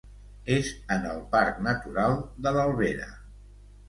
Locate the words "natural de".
1.67-2.55